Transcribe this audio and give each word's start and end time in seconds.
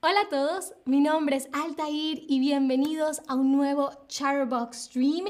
Hola 0.00 0.20
a 0.20 0.28
todos, 0.28 0.74
mi 0.84 1.00
nombre 1.00 1.34
es 1.34 1.48
Altair 1.52 2.22
y 2.28 2.38
bienvenidos 2.38 3.20
a 3.26 3.34
un 3.34 3.50
nuevo 3.50 3.90
Chatterbox 4.06 4.84
Stream 4.84 5.24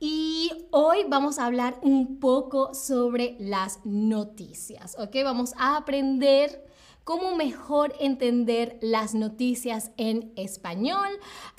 y 0.00 0.50
hoy 0.70 1.04
vamos 1.06 1.38
a 1.38 1.44
hablar 1.44 1.78
un 1.82 2.20
poco 2.20 2.72
sobre 2.72 3.36
las 3.38 3.84
noticias, 3.84 4.96
¿ok? 4.98 5.14
Vamos 5.24 5.52
a 5.58 5.76
aprender 5.76 6.64
cómo 7.04 7.36
mejor 7.36 7.94
entender 8.00 8.78
las 8.80 9.14
noticias 9.14 9.92
en 9.96 10.32
español. 10.36 11.08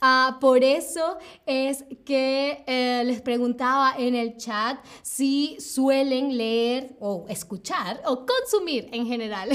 Ah, 0.02 0.38
por 0.42 0.64
eso 0.64 1.18
es 1.46 1.86
que 2.06 2.64
eh, 2.68 3.04
les 3.06 3.22
preguntaba 3.22 3.94
en 3.98 4.16
el 4.16 4.38
chat 4.38 4.80
si 5.04 5.58
suelen 5.60 6.36
leer 6.38 6.98
o 7.00 7.26
escuchar 7.30 8.02
o 8.06 8.26
consumir 8.26 8.90
en 8.92 9.06
general 9.06 9.50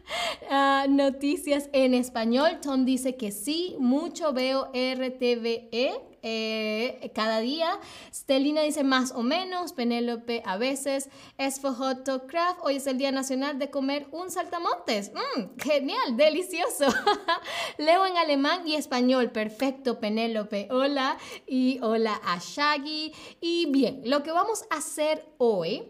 ah, 0.50 0.86
noticias 0.88 1.70
en 1.72 1.94
español. 1.94 2.58
Tom 2.60 2.84
dice 2.84 3.16
que 3.16 3.30
sí, 3.30 3.76
mucho 3.78 4.32
veo 4.32 4.66
RTVE 4.72 6.15
eh, 6.28 7.12
cada 7.14 7.38
día. 7.38 7.78
Stelina 8.12 8.62
dice 8.62 8.82
más 8.82 9.12
o 9.12 9.22
menos, 9.22 9.72
Penélope 9.72 10.42
a 10.44 10.56
veces, 10.56 11.08
Craft, 11.36 12.58
hoy 12.62 12.76
es 12.76 12.86
el 12.88 12.98
Día 12.98 13.12
Nacional 13.12 13.60
de 13.60 13.70
comer 13.70 14.08
un 14.10 14.28
saltamontes. 14.32 15.12
Mm, 15.14 15.56
genial, 15.62 16.16
delicioso. 16.16 16.86
Leo 17.78 18.06
en 18.06 18.16
alemán 18.16 18.66
y 18.66 18.74
español, 18.74 19.30
perfecto, 19.30 20.00
Penélope. 20.00 20.66
Hola 20.72 21.16
y 21.46 21.78
hola 21.80 22.20
a 22.24 22.40
Shaggy. 22.40 23.12
Y 23.40 23.66
bien, 23.70 24.02
lo 24.04 24.24
que 24.24 24.32
vamos 24.32 24.64
a 24.70 24.78
hacer 24.78 25.24
hoy 25.38 25.84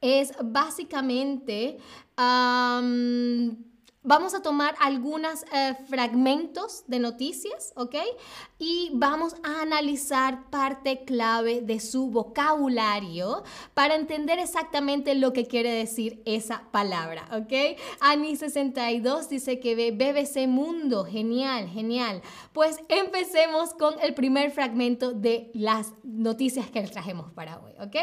es 0.00 0.32
básicamente... 0.42 1.76
Vamos 4.02 4.32
a 4.32 4.40
tomar 4.40 4.74
algunos 4.80 5.44
eh, 5.52 5.74
fragmentos 5.86 6.84
de 6.86 6.98
noticias, 6.98 7.74
¿ok? 7.76 7.96
Y 8.58 8.92
vamos 8.94 9.34
a 9.42 9.60
analizar 9.60 10.48
parte 10.48 11.04
clave 11.04 11.60
de 11.60 11.80
su 11.80 12.08
vocabulario 12.10 13.44
para 13.74 13.96
entender 13.96 14.38
exactamente 14.38 15.14
lo 15.14 15.34
que 15.34 15.46
quiere 15.46 15.70
decir 15.70 16.22
esa 16.24 16.62
palabra, 16.70 17.28
¿ok? 17.30 17.78
Ani62 18.00 19.28
dice 19.28 19.60
que 19.60 19.74
ve 19.74 19.90
BBC 19.90 20.48
Mundo, 20.48 21.04
genial, 21.04 21.68
genial. 21.68 22.22
Pues 22.54 22.78
empecemos 22.88 23.74
con 23.74 24.00
el 24.00 24.14
primer 24.14 24.50
fragmento 24.50 25.12
de 25.12 25.50
las 25.52 25.92
noticias 26.04 26.70
que 26.70 26.80
trajemos 26.84 27.30
para 27.32 27.60
hoy, 27.60 27.72
¿ok? 27.78 27.96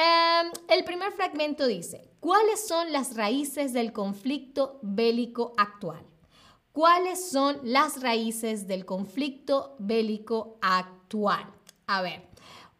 Em, 0.00 0.52
el 0.68 0.84
primer 0.84 1.10
fragmento 1.10 1.66
dice, 1.66 2.08
¿cuáles 2.20 2.68
son 2.68 2.92
las 2.92 3.16
raíces 3.16 3.72
del 3.72 3.92
conflicto 3.92 4.78
bélico 4.80 5.54
actual? 5.56 6.06
¿Cuáles 6.70 7.28
son 7.28 7.58
las 7.64 8.00
raíces 8.00 8.68
del 8.68 8.84
conflicto 8.84 9.74
bélico 9.80 10.56
actual? 10.60 11.52
A 11.88 12.02
ver, 12.02 12.28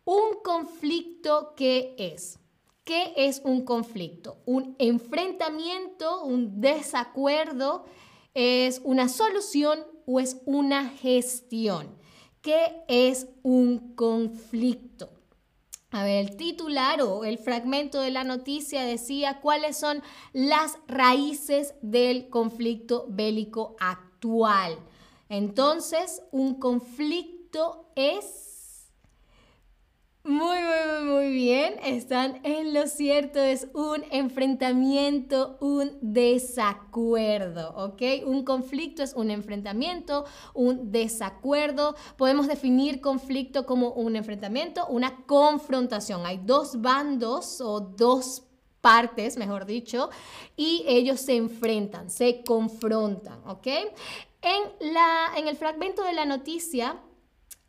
un 0.04 0.36
conflicto 0.44 1.54
¿qué 1.56 1.96
es? 1.98 2.38
¿Qué 2.84 3.12
es 3.16 3.42
un 3.44 3.64
conflicto? 3.64 4.38
Un 4.46 4.76
enfrentamiento, 4.78 6.22
un 6.22 6.60
desacuerdo, 6.60 7.84
es 8.34 8.80
una 8.84 9.08
solución 9.08 9.80
o 10.06 10.20
es 10.20 10.40
una 10.44 10.88
gestión. 10.90 11.88
¿Qué 12.42 12.84
es 12.86 13.26
un 13.42 13.96
conflicto? 13.96 15.17
A 15.90 16.04
ver, 16.04 16.26
el 16.26 16.36
titular 16.36 17.00
o 17.00 17.24
el 17.24 17.38
fragmento 17.38 18.00
de 18.00 18.10
la 18.10 18.24
noticia 18.24 18.84
decía 18.84 19.40
cuáles 19.40 19.78
son 19.78 20.02
las 20.32 20.78
raíces 20.86 21.74
del 21.80 22.28
conflicto 22.28 23.06
bélico 23.08 23.74
actual. 23.80 24.78
Entonces, 25.30 26.22
un 26.30 26.54
conflicto 26.54 27.90
es 27.96 28.57
muy, 30.28 30.58
muy, 30.58 31.04
muy 31.10 31.32
bien. 31.32 31.76
Están 31.82 32.40
en 32.44 32.74
lo 32.74 32.86
cierto. 32.86 33.40
Es 33.40 33.68
un 33.72 34.04
enfrentamiento, 34.10 35.56
un 35.60 35.96
desacuerdo, 36.02 37.70
¿ok? 37.74 38.02
Un 38.26 38.44
conflicto 38.44 39.02
es 39.02 39.14
un 39.14 39.30
enfrentamiento, 39.30 40.26
un 40.52 40.92
desacuerdo. 40.92 41.96
Podemos 42.18 42.46
definir 42.46 43.00
conflicto 43.00 43.64
como 43.64 43.92
un 43.92 44.16
enfrentamiento, 44.16 44.86
una 44.88 45.24
confrontación. 45.24 46.26
Hay 46.26 46.40
dos 46.44 46.82
bandos 46.82 47.62
o 47.62 47.80
dos 47.80 48.44
partes, 48.82 49.38
mejor 49.38 49.64
dicho, 49.64 50.10
y 50.56 50.84
ellos 50.86 51.20
se 51.20 51.36
enfrentan, 51.36 52.10
se 52.10 52.44
confrontan, 52.44 53.40
¿ok? 53.46 53.66
En, 54.42 54.92
la, 54.92 55.32
en 55.36 55.48
el 55.48 55.56
fragmento 55.56 56.04
de 56.04 56.12
la 56.12 56.26
noticia 56.26 57.00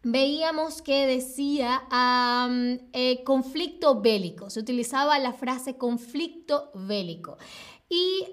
veíamos 0.04 0.82
que 0.82 1.06
decía 1.06 1.84
eh, 2.94 3.24
conflicto 3.24 4.02
bélico, 4.02 4.50
se 4.50 4.60
utilizaba 4.60 5.20
la 5.20 5.34
frase 5.34 5.78
conflicto 5.78 6.72
bélico. 6.74 7.38
Y 7.92 8.28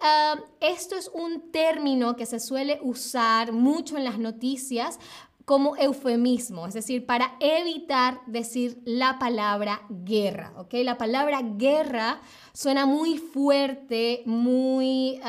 esto 0.60 0.97
es 0.97 1.10
un 1.15 1.50
término 1.50 2.15
que 2.15 2.27
se 2.27 2.41
suele 2.41 2.78
usar 2.82 3.53
mucho 3.53 3.97
en 3.97 4.04
las 4.04 4.19
noticias 4.19 4.99
como 5.47 5.77
eufemismo, 5.77 6.67
es 6.67 6.75
decir, 6.75 7.07
para 7.07 7.37
evitar 7.39 8.21
decir 8.27 8.83
la 8.84 9.21
palabra 9.21 9.83
guerra, 9.89 10.53
¿ok? 10.57 10.75
La 10.83 10.99
palabra 10.99 11.41
guerra 11.41 12.21
suena 12.53 12.84
muy 12.84 13.17
fuerte, 13.17 14.25
muy, 14.27 15.21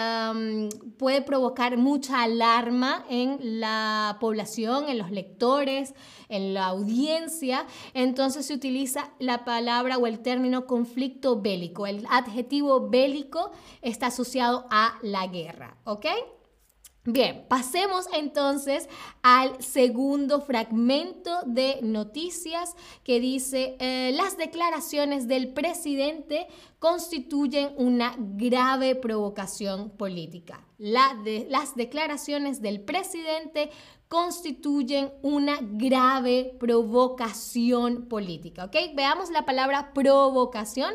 puede 0.97 1.21
provocar 1.21 1.77
mucha 1.77 2.23
alarma 2.23 3.05
en 3.11 3.59
la 3.59 4.17
población, 4.19 4.89
en 4.89 4.97
los 4.97 5.11
lectores, 5.11 5.93
en 6.29 6.55
la 6.55 6.65
audiencia, 6.65 7.67
entonces 7.93 8.47
se 8.47 8.55
utiliza 8.55 9.11
la 9.19 9.45
palabra 9.45 9.99
o 9.99 10.07
el 10.07 10.21
término 10.21 10.65
conflicto 10.65 11.39
bélico, 11.39 11.85
el 11.85 12.07
adjetivo 12.09 12.89
bélico 12.89 13.51
está 13.83 14.07
asociado 14.07 14.65
a 14.71 14.97
la 15.03 15.27
guerra, 15.27 15.77
¿ok? 15.83 16.07
Bien, 17.09 17.45
pasemos 17.47 18.05
entonces 18.11 18.89
al 19.21 19.63
segundo 19.63 20.41
fragmento 20.41 21.31
de 21.45 21.79
noticias 21.81 22.75
que 23.05 23.21
dice, 23.21 23.77
eh, 23.79 24.11
las 24.13 24.35
declaraciones 24.35 25.25
del 25.25 25.53
presidente 25.53 26.47
constituyen 26.79 27.69
una 27.77 28.13
grave 28.17 28.95
provocación 28.95 29.89
política. 29.89 30.65
las 30.77 31.75
declaraciones 31.77 32.61
del 32.61 32.81
presidente 32.81 33.69
constituyen 34.09 35.13
una 35.21 35.59
grave 35.61 36.57
provocación 36.59 38.09
política. 38.09 38.65
¿ok? 38.65 38.75
Veamos 38.95 39.31
la 39.31 39.45
palabra 39.45 39.93
provocación 39.93 40.93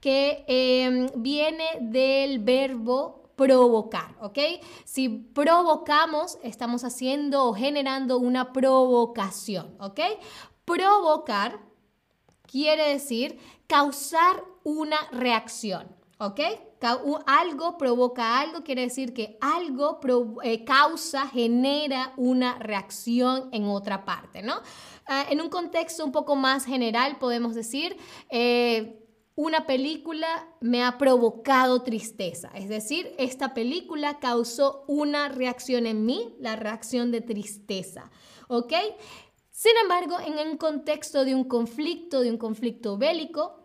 que 0.00 0.44
eh, 0.46 1.10
viene 1.16 1.64
del 1.80 2.40
verbo 2.40 3.23
provocar, 3.36 4.16
¿ok? 4.20 4.38
Si 4.84 5.08
provocamos, 5.08 6.38
estamos 6.42 6.84
haciendo 6.84 7.44
o 7.44 7.54
generando 7.54 8.18
una 8.18 8.52
provocación, 8.52 9.74
¿ok? 9.80 10.00
Provocar 10.64 11.60
quiere 12.46 12.90
decir 12.90 13.38
causar 13.66 14.44
una 14.62 14.96
reacción, 15.10 15.88
¿ok? 16.18 16.40
Algo 17.26 17.78
provoca 17.78 18.40
algo, 18.40 18.62
quiere 18.62 18.82
decir 18.82 19.14
que 19.14 19.38
algo 19.40 19.98
eh, 20.42 20.64
causa, 20.64 21.26
genera 21.28 22.12
una 22.16 22.58
reacción 22.58 23.48
en 23.52 23.64
otra 23.64 24.04
parte, 24.04 24.42
¿no? 24.42 24.60
Ah, 25.06 25.24
en 25.30 25.40
un 25.40 25.48
contexto 25.48 26.04
un 26.04 26.12
poco 26.12 26.36
más 26.36 26.64
general 26.66 27.18
podemos 27.18 27.54
decir, 27.54 27.96
eh, 28.28 29.03
una 29.36 29.66
película 29.66 30.48
me 30.60 30.84
ha 30.84 30.96
provocado 30.96 31.82
tristeza. 31.82 32.50
Es 32.54 32.68
decir, 32.68 33.14
esta 33.18 33.52
película 33.52 34.20
causó 34.20 34.84
una 34.86 35.28
reacción 35.28 35.86
en 35.86 36.06
mí, 36.06 36.36
la 36.38 36.56
reacción 36.56 37.10
de 37.10 37.20
tristeza. 37.20 38.10
¿Ok? 38.48 38.72
Sin 39.50 39.72
embargo, 39.82 40.16
en 40.24 40.38
el 40.38 40.58
contexto 40.58 41.24
de 41.24 41.34
un 41.34 41.44
conflicto, 41.44 42.20
de 42.20 42.30
un 42.30 42.38
conflicto 42.38 42.96
bélico, 42.96 43.60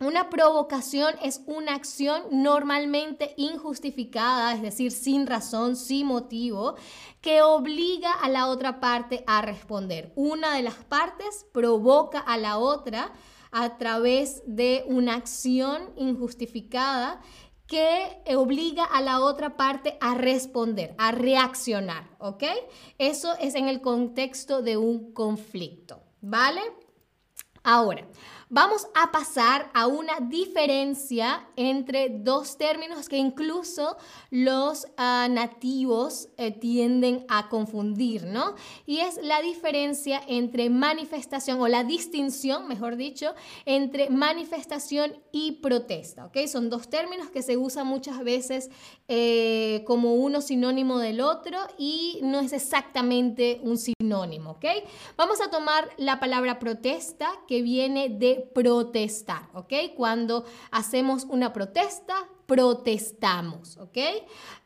una 0.00 0.30
provocación 0.30 1.16
es 1.22 1.40
una 1.46 1.74
acción 1.74 2.22
normalmente 2.30 3.34
injustificada, 3.36 4.54
es 4.54 4.62
decir, 4.62 4.92
sin 4.92 5.26
razón, 5.26 5.74
sin 5.74 6.06
motivo, 6.06 6.76
que 7.20 7.42
obliga 7.42 8.12
a 8.12 8.28
la 8.28 8.46
otra 8.46 8.78
parte 8.78 9.24
a 9.26 9.42
responder. 9.42 10.12
Una 10.14 10.54
de 10.54 10.62
las 10.62 10.74
partes 10.74 11.46
provoca 11.52 12.20
a 12.20 12.36
la 12.36 12.58
otra 12.58 13.12
a 13.50 13.78
través 13.78 14.42
de 14.46 14.84
una 14.86 15.14
acción 15.14 15.92
injustificada 15.96 17.20
que 17.66 18.22
obliga 18.34 18.84
a 18.84 19.02
la 19.02 19.20
otra 19.20 19.56
parte 19.56 19.98
a 20.00 20.14
responder, 20.14 20.94
a 20.96 21.12
reaccionar, 21.12 22.08
¿ok? 22.18 22.44
Eso 22.96 23.34
es 23.38 23.54
en 23.54 23.68
el 23.68 23.82
contexto 23.82 24.62
de 24.62 24.78
un 24.78 25.12
conflicto, 25.12 26.02
¿vale? 26.22 26.62
Ahora, 27.62 28.08
vamos 28.50 28.88
a 28.94 29.12
pasar 29.12 29.70
a 29.74 29.86
una 29.86 30.20
diferencia 30.20 31.46
entre 31.56 32.08
dos 32.08 32.56
términos 32.56 33.08
que 33.08 33.18
incluso 33.18 33.96
los 34.30 34.86
ah, 34.96 35.28
nativos 35.30 36.28
eh, 36.36 36.50
tienden 36.50 37.26
a 37.28 37.48
confundir, 37.48 38.24
¿no? 38.24 38.54
Y 38.86 38.98
es 38.98 39.18
la 39.22 39.40
diferencia 39.42 40.20
entre 40.26 40.70
manifestación 40.70 41.60
o 41.60 41.68
la 41.68 41.84
distinción, 41.84 42.68
mejor 42.68 42.96
dicho, 42.96 43.34
entre 43.66 44.08
manifestación 44.10 45.18
y 45.32 45.52
protesta, 45.52 46.26
¿ok? 46.26 46.38
Son 46.46 46.70
dos 46.70 46.88
términos 46.88 47.30
que 47.30 47.42
se 47.42 47.56
usan 47.56 47.86
muchas 47.86 48.22
veces 48.24 48.70
eh, 49.08 49.82
como 49.86 50.14
uno 50.14 50.40
sinónimo 50.40 50.98
del 50.98 51.20
otro 51.20 51.58
y 51.76 52.20
no 52.22 52.40
es 52.40 52.52
exactamente 52.52 53.60
un 53.62 53.76
sinónimo, 53.78 54.52
¿ok? 54.52 54.64
Vamos 55.16 55.40
a 55.40 55.50
tomar 55.50 55.88
la 55.96 56.18
palabra 56.20 56.58
protesta 56.58 57.30
que 57.46 57.62
viene 57.62 58.08
de 58.08 58.37
protestar, 58.38 59.48
¿ok? 59.54 59.72
Cuando 59.96 60.44
hacemos 60.70 61.24
una 61.24 61.52
protesta, 61.52 62.28
protestamos, 62.48 63.76
¿ok? 63.76 63.98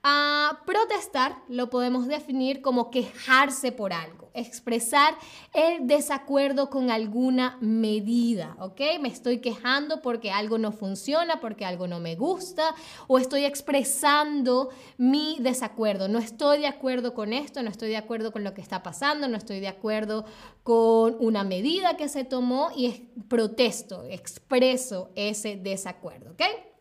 A 0.05 0.61
protestar 0.64 1.43
lo 1.49 1.69
podemos 1.69 2.06
definir 2.06 2.62
como 2.62 2.93
quejarse 2.93 3.73
por 3.73 3.93
algo, 3.93 4.31
expresar 4.34 5.17
el 5.52 5.88
desacuerdo 5.88 6.70
con 6.70 6.93
alguna 6.93 7.58
medida, 7.61 8.56
¿ok? 8.61 8.81
Me 9.00 9.08
estoy 9.08 9.40
quejando 9.40 10.00
porque 10.00 10.31
algo 10.31 10.58
no 10.58 10.70
funciona, 10.70 11.40
porque 11.40 11.64
algo 11.64 11.88
no 11.88 11.99
me 11.99 12.14
gusta, 12.14 12.73
o 13.08 13.19
estoy 13.19 13.46
expresando 13.46 14.69
mi 14.96 15.38
desacuerdo. 15.40 16.06
No 16.06 16.20
estoy 16.20 16.61
de 16.61 16.69
acuerdo 16.69 17.14
con 17.14 17.32
esto, 17.32 17.64
no 17.64 17.70
estoy 17.70 17.88
de 17.88 17.96
acuerdo 17.96 18.31
con 18.31 18.44
lo 18.44 18.55
que 18.55 18.61
está 18.61 18.84
pasando, 18.84 19.26
no 19.26 19.37
estoy 19.37 19.58
de 19.58 19.67
acuerdo 19.67 20.25
con 20.62 21.17
una 21.19 21.43
medida 21.43 21.96
que 21.96 22.08
se 22.08 22.23
tomó 22.23 22.70
y 22.76 23.08
protesto, 23.29 24.05
expreso 24.05 25.11
ese 25.17 25.56
desacuerdo, 25.56 26.31
¿ok? 26.31 26.71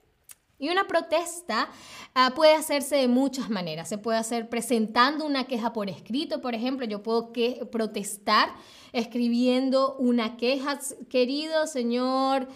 Y 0.61 0.69
una 0.69 0.85
protesta 0.85 1.69
ah, 2.13 2.33
puede 2.35 2.53
hacerse 2.53 2.95
de 2.95 3.07
muchas 3.07 3.49
maneras. 3.49 3.89
Se 3.89 3.97
puede 3.97 4.19
hacer 4.19 4.47
presentando 4.47 5.25
una 5.25 5.45
queja 5.45 5.73
por 5.73 5.89
escrito, 5.89 6.39
por 6.39 6.53
ejemplo. 6.53 6.85
Yo 6.85 7.01
puedo 7.01 7.33
protestar 7.71 8.53
escribiendo 8.93 9.95
una 9.97 10.37
queja, 10.37 10.79
querido 11.09 11.65
señor 11.65 12.47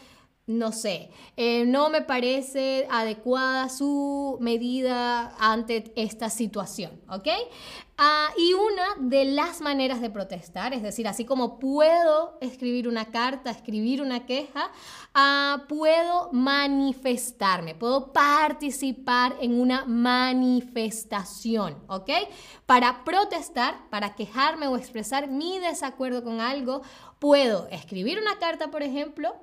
no 0.47 0.71
sé, 0.71 1.09
eh, 1.37 1.65
no 1.65 1.89
me 1.89 2.03
parece 2.03 2.85
adecuada 2.91 3.67
su 3.69 4.37
medida 4.39 5.35
ante 5.39 5.91
esta 5.95 6.29
situación, 6.29 6.91
¿ok? 7.09 7.27
Ah, 7.97 8.27
y 8.37 8.53
una 8.53 8.83
de 8.99 9.23
las 9.23 9.61
maneras 9.61 10.01
de 10.01 10.09
protestar, 10.09 10.73
es 10.73 10.83
decir, 10.83 11.07
así 11.07 11.23
como 11.23 11.59
puedo 11.59 12.37
escribir 12.41 12.89
una 12.89 13.05
carta, 13.05 13.49
escribir 13.51 14.01
una 14.01 14.25
queja, 14.25 14.69
ah, 15.13 15.63
puedo 15.69 16.29
manifestarme, 16.33 17.73
puedo 17.73 18.11
participar 18.11 19.37
en 19.39 19.57
una 19.59 19.85
manifestación. 19.85 21.77
Para 22.65 23.05
protestar, 23.05 23.89
para 23.89 24.13
quejarme 24.13 24.67
o 24.67 24.75
expresar 24.75 25.29
mi 25.29 25.59
desacuerdo 25.59 26.21
con 26.21 26.41
algo, 26.41 26.81
puedo 27.19 27.69
escribir 27.69 28.19
una 28.19 28.37
carta, 28.39 28.71
por 28.71 28.83
ejemplo, 28.83 29.35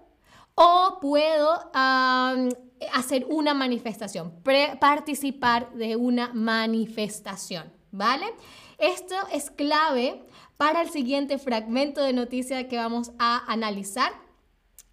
o 0.54 0.98
puedo 1.00 1.70
hacer 1.72 3.26
una 3.30 3.54
manifestación, 3.54 4.42
participar 4.78 5.72
de 5.72 5.96
una 5.96 6.34
manifestación, 6.34 7.72
¿vale? 7.92 8.26
Esto 8.78 9.14
es 9.32 9.50
clave 9.50 10.24
para 10.56 10.82
el 10.82 10.90
siguiente 10.90 11.38
fragmento 11.38 12.02
de 12.02 12.12
noticia 12.12 12.68
que 12.68 12.76
vamos 12.76 13.12
a 13.18 13.44
analizar, 13.50 14.12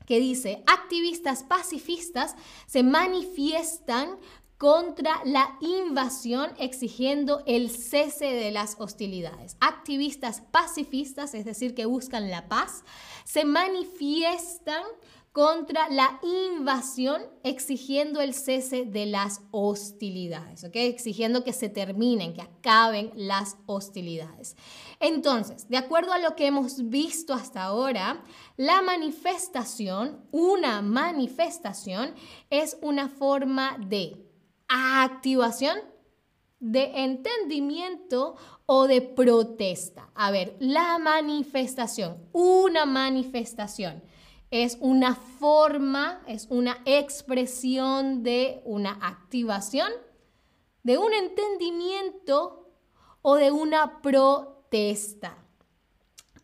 que 0.06 0.20
dice, 0.20 0.64
activistas 0.68 1.44
pacifistas 1.44 2.36
se 2.68 2.84
manifiestan 2.84 4.18
contra 4.58 5.22
la 5.24 5.58
invasión 5.62 6.52
exigiendo 6.60 7.44
el 7.46 7.70
cese 7.70 8.26
de 8.26 8.52
las 8.52 8.76
hostilidades. 8.78 9.56
Activistas 9.62 10.42
pacifistas, 10.42 11.34
es 11.34 11.46
decir, 11.46 11.74
que 11.74 11.86
buscan 11.86 12.30
la 12.30 12.50
paz, 12.50 12.84
se 13.24 13.46
manifiestan 13.46 14.84
contra 15.32 15.90
la 15.90 16.20
invasión, 16.24 17.22
exigiendo 17.44 18.20
el 18.20 18.34
cese 18.34 18.86
de 18.86 19.06
las 19.06 19.42
hostilidades, 19.52 20.64
¿ok? 20.64 20.76
Exigiendo 20.76 21.44
que 21.44 21.54
se 21.54 21.70
terminen, 21.70 22.34
que 22.34 22.42
acaben 22.42 23.12
las 23.16 23.58
hostilidades. 23.68 24.58
Entonces, 25.00 25.70
de 25.70 25.78
acuerdo 25.78 26.14
a 26.14 26.20
lo 26.20 26.36
que 26.36 26.48
hemos 26.48 26.90
visto 26.90 27.34
hasta 27.34 27.64
ahora, 27.64 28.24
la 28.58 28.82
manifestación, 28.82 30.26
una 30.32 30.82
manifestación, 30.82 32.14
es 32.50 32.78
una 32.82 33.08
forma 33.08 33.78
de 33.88 34.26
activación, 34.68 35.78
de 36.60 37.04
entendimiento 37.04 38.36
o 38.66 38.88
de 38.88 39.02
protesta. 39.02 40.10
A 40.16 40.32
ver, 40.32 40.58
la 40.60 40.98
manifestación, 40.98 42.18
una 42.34 42.86
manifestación 42.86 44.02
es 44.52 44.78
una 44.82 45.16
forma, 45.16 46.22
es 46.28 46.48
una 46.50 46.78
expresión 46.86 48.24
de 48.24 48.62
una 48.66 48.92
activación, 49.02 49.92
de 50.84 50.98
un 50.98 51.14
entendimiento 51.14 52.68
o 53.22 53.36
de 53.36 53.52
una 53.52 54.02
protesta. 54.02 55.38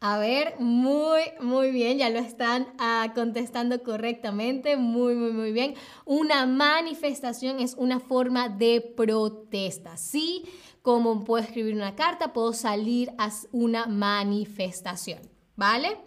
A 0.01 0.19
ver, 0.19 0.59
muy, 0.59 1.21
muy 1.39 1.71
bien, 1.71 1.97
ya 1.97 2.11
lo 2.11 2.19
están 2.19 2.67
ah, 2.77 3.11
contestando 3.15 3.81
correctamente, 3.81 4.77
muy, 4.77 5.15
muy, 5.15 5.31
muy 5.31 5.51
bien. 5.51 5.73
Una 6.05 6.45
manifestación 6.45 7.59
es 7.59 7.73
una 7.73 7.99
forma 7.99 8.49
de 8.49 8.81
protesta. 8.81 9.97
Sí, 9.97 10.45
como 10.83 11.23
puedo 11.23 11.43
escribir 11.43 11.73
una 11.73 11.95
carta, 11.95 12.33
puedo 12.33 12.53
salir 12.53 13.13
a 13.17 13.31
una 13.51 13.87
manifestación, 13.87 15.21
¿vale? 15.55 15.97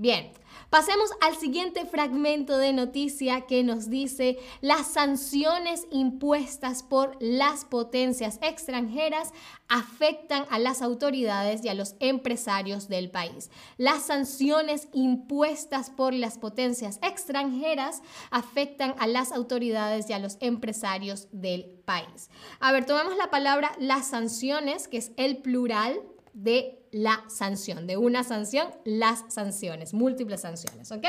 Bien, 0.00 0.30
pasemos 0.70 1.10
al 1.20 1.36
siguiente 1.36 1.84
fragmento 1.84 2.56
de 2.56 2.72
noticia 2.72 3.40
que 3.48 3.64
nos 3.64 3.90
dice 3.90 4.38
las 4.60 4.86
sanciones 4.92 5.88
impuestas 5.90 6.84
por 6.84 7.16
las 7.18 7.64
potencias 7.64 8.38
extranjeras 8.40 9.32
afectan 9.66 10.46
a 10.50 10.60
las 10.60 10.82
autoridades 10.82 11.64
y 11.64 11.68
a 11.68 11.74
los 11.74 11.96
empresarios 11.98 12.86
del 12.88 13.10
país. 13.10 13.50
Las 13.76 14.04
sanciones 14.04 14.86
impuestas 14.92 15.90
por 15.90 16.14
las 16.14 16.38
potencias 16.38 17.00
extranjeras 17.02 18.00
afectan 18.30 18.94
a 19.00 19.08
las 19.08 19.32
autoridades 19.32 20.08
y 20.08 20.12
a 20.12 20.20
los 20.20 20.36
empresarios 20.38 21.26
del 21.32 21.64
país. 21.84 22.30
A 22.60 22.70
ver, 22.70 22.86
tomamos 22.86 23.16
la 23.16 23.30
palabra 23.30 23.72
las 23.80 24.06
sanciones, 24.06 24.86
que 24.86 24.98
es 24.98 25.10
el 25.16 25.38
plural 25.38 26.00
de 26.34 26.77
la 26.92 27.24
sanción, 27.28 27.86
de 27.86 27.96
una 27.96 28.24
sanción, 28.24 28.68
las 28.84 29.24
sanciones, 29.28 29.94
múltiples 29.94 30.40
sanciones, 30.40 30.90
¿ok? 30.92 31.04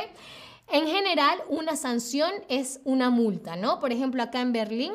En 0.71 0.85
general, 0.87 1.39
una 1.49 1.75
sanción 1.75 2.31
es 2.47 2.79
una 2.83 3.09
multa, 3.09 3.55
¿no? 3.55 3.79
Por 3.79 3.91
ejemplo, 3.91 4.21
acá 4.21 4.41
en 4.41 4.53
Berlín, 4.53 4.93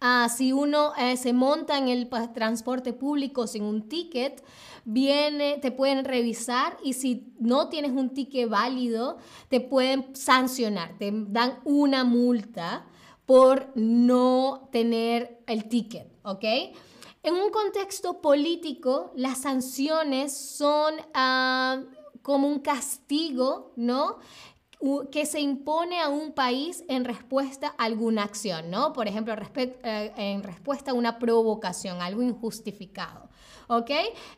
ah, 0.00 0.28
si 0.28 0.52
uno 0.52 0.92
eh, 0.96 1.16
se 1.16 1.32
monta 1.32 1.78
en 1.78 1.88
el 1.88 2.08
transporte 2.32 2.92
público 2.92 3.46
sin 3.46 3.64
un 3.64 3.88
ticket, 3.88 4.44
viene, 4.84 5.58
te 5.58 5.72
pueden 5.72 6.04
revisar 6.04 6.76
y 6.82 6.92
si 6.92 7.32
no 7.40 7.68
tienes 7.68 7.90
un 7.90 8.14
ticket 8.14 8.48
válido, 8.48 9.18
te 9.48 9.60
pueden 9.60 10.14
sancionar, 10.14 10.96
te 10.98 11.10
dan 11.12 11.58
una 11.64 12.04
multa 12.04 12.86
por 13.26 13.72
no 13.74 14.68
tener 14.72 15.42
el 15.46 15.68
ticket, 15.68 16.10
¿ok? 16.22 16.44
En 17.22 17.34
un 17.34 17.50
contexto 17.50 18.20
político, 18.20 19.12
las 19.16 19.38
sanciones 19.38 20.36
son 20.36 20.94
ah, 21.14 21.82
como 22.22 22.48
un 22.48 22.60
castigo, 22.60 23.72
¿no? 23.76 24.18
que 25.10 25.26
se 25.26 25.40
impone 25.40 26.00
a 26.00 26.08
un 26.08 26.32
país 26.32 26.84
en 26.88 27.04
respuesta 27.04 27.74
a 27.78 27.84
alguna 27.84 28.22
acción, 28.22 28.70
¿no? 28.70 28.92
Por 28.92 29.08
ejemplo, 29.08 29.34
eh, 29.56 30.12
en 30.16 30.42
respuesta 30.44 30.92
a 30.92 30.94
una 30.94 31.18
provocación, 31.18 32.00
algo 32.00 32.22
injustificado. 32.22 33.27
¿Ok? 33.68 33.90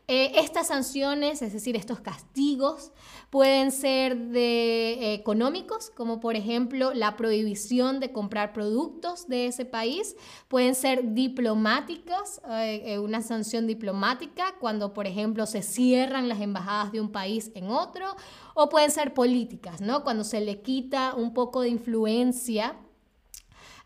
Eh, 0.09 0.33
estas 0.37 0.67
sanciones, 0.69 1.41
es 1.43 1.53
decir, 1.53 1.77
estos 1.77 2.01
castigos, 2.01 2.93
pueden 3.31 3.71
ser 3.71 4.17
de, 4.17 4.93
eh, 4.93 5.15
económicos, 5.15 5.91
como 5.91 6.21
por 6.21 6.37
ejemplo 6.37 6.93
la 6.93 7.17
prohibición 7.17 8.01
de 8.01 8.13
comprar 8.13 8.53
productos 8.53 9.29
de 9.29 9.47
ese 9.47 9.65
país, 9.65 10.17
pueden 10.49 10.75
ser 10.75 11.15
diplomáticas, 11.15 12.41
eh, 12.51 12.99
una 12.99 13.23
sanción 13.23 13.67
diplomática, 13.67 14.57
cuando 14.59 14.93
por 14.93 15.07
ejemplo 15.07 15.47
se 15.47 15.63
cierran 15.63 16.29
las 16.29 16.41
embajadas 16.41 16.93
de 16.93 17.01
un 17.01 17.13
país 17.13 17.53
en 17.55 17.71
otro, 17.71 18.17
o 18.55 18.69
pueden 18.69 18.91
ser 18.91 19.15
políticas, 19.15 19.81
¿no? 19.81 20.03
Cuando 20.03 20.25
se 20.25 20.41
le 20.41 20.61
quita 20.61 21.15
un 21.15 21.33
poco 21.33 21.61
de 21.63 21.69
influencia 21.69 22.77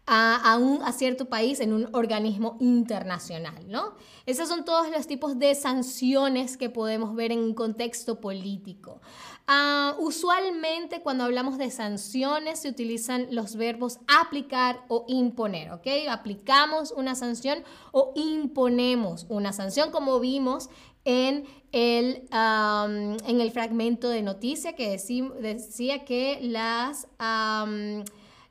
a, 0.07 0.59
un, 0.61 0.81
cierto 0.93 1.27
país 1.27 1.61
en 1.61 1.73
un 1.73 1.89
organismo 1.95 2.57
internacional, 2.61 3.67
¿no? 3.69 3.95
Esos 4.27 4.49
son 4.49 4.65
todos 4.65 4.91
los 4.91 5.07
tipos 5.07 5.39
de 5.39 5.55
sanciones 5.55 6.57
que 6.57 6.69
podemos 6.69 7.15
ver 7.15 7.33
en 7.33 7.39
un 7.39 7.55
contexto 7.55 8.21
político. 8.21 9.01
Ah, 9.47 9.95
usualmente 9.99 11.01
cuando 11.03 11.25
hablamos 11.25 11.59
de 11.59 11.71
sanciones 11.71 12.61
se 12.61 12.69
utilizan 12.69 13.29
los 13.31 13.57
verbos 13.57 13.99
aplicar 14.07 14.85
o 14.89 15.05
imponer, 15.09 15.73
¿ok? 15.73 15.87
Aplicamos 16.09 16.93
una 16.93 17.15
sanción 17.15 17.63
o 17.93 18.13
imponemos 18.15 19.27
una 19.29 19.53
sanción 19.53 19.91
como 19.91 20.21
vimos 20.21 20.71
en 21.05 21.45
el, 21.73 22.27
en 22.31 23.41
el 23.41 23.51
fragmento 23.51 24.09
de 24.09 24.23
noticia 24.23 24.75
que 24.75 24.91
decía 24.91 26.05
que 26.05 26.39
las, 26.43 27.07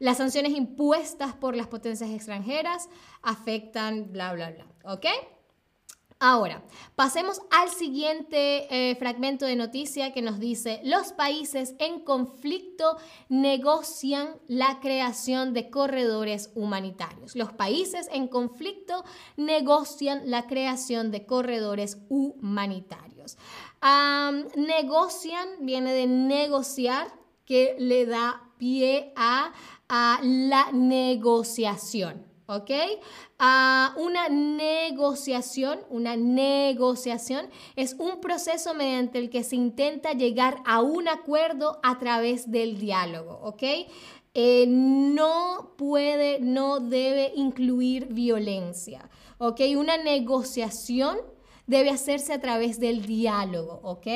las 0.03 0.17
sanciones 0.17 0.51
impuestas 0.51 1.33
por 1.33 1.55
las 1.55 1.67
potencias 1.67 2.09
extranjeras 2.09 2.89
afectan 3.21 4.11
bla, 4.11 4.33
bla, 4.33 4.51
bla, 4.51 4.67
¿ok? 4.83 5.05
Ahora, 6.19 6.61
pasemos 6.97 7.41
al 7.51 7.69
siguiente 7.69 8.67
eh, 8.69 8.97
fragmento 8.97 9.45
de 9.45 9.55
noticia 9.55 10.11
que 10.11 10.21
nos 10.21 10.41
dice, 10.41 10.81
los 10.83 11.13
países 11.13 11.75
en 11.79 12.01
conflicto 12.01 12.97
negocian 13.29 14.35
la 14.47 14.81
creación 14.81 15.53
de 15.53 15.69
corredores 15.69 16.51
humanitarios. 16.53 17.33
Los 17.33 17.53
países 17.53 18.09
en 18.11 18.27
conflicto 18.27 19.05
negocian 19.37 20.29
la 20.29 20.47
creación 20.47 21.11
de 21.11 21.25
corredores 21.25 21.97
humanitarios. 22.09 23.37
negocian 24.57 25.47
viene 25.61 25.93
de 25.93 26.07
negociar, 26.07 27.07
que 27.45 27.75
le 27.77 28.05
da 28.05 28.41
pie 28.57 29.11
a 29.15 29.51
la 30.21 30.71
negociación. 30.71 32.33
¿ok? 32.47 32.71
Una 33.97 34.29
negociación, 34.29 35.79
una 35.89 36.15
negociación 36.15 37.47
es 37.75 37.95
un 37.99 38.21
proceso 38.21 38.73
mediante 38.73 39.19
el 39.19 39.29
que 39.29 39.43
se 39.43 39.55
intenta 39.55 40.13
llegar 40.13 40.61
a 40.65 40.81
un 40.81 41.07
acuerdo 41.07 41.79
a 41.83 41.99
través 41.99 42.51
del 42.51 42.79
diálogo, 42.79 43.39
¿ok? 43.43 43.63
Eh, 44.35 44.65
no 44.67 45.73
puede, 45.77 46.39
no 46.39 46.79
debe 46.79 47.33
incluir 47.35 48.07
violencia, 48.07 49.09
¿ok? 49.37 49.61
Una 49.77 49.97
negociación 49.97 51.17
debe 51.67 51.91
hacerse 51.91 52.33
a 52.33 52.41
través 52.41 52.79
del 52.79 53.05
diálogo, 53.05 53.79
¿ok? 53.83 54.07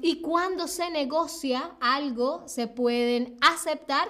y 0.00 0.20
cuando 0.20 0.68
se 0.68 0.88
negocia 0.90 1.76
algo, 1.80 2.42
se 2.46 2.68
pueden 2.68 3.36
aceptar 3.40 4.08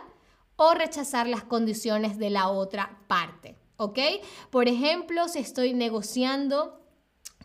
o 0.57 0.75
rechazar 0.75 1.27
las 1.27 1.45
condiciones 1.45 2.19
de 2.19 2.31
la 2.31 2.49
otra 2.49 2.99
parte. 3.07 3.57
¿Ok? 3.77 3.99
Por 4.51 4.69
ejemplo, 4.69 5.29
si 5.29 5.41
estoy 5.41 5.75
negociando 5.75 6.81